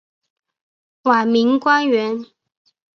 [1.03, 2.25] 晚明官员。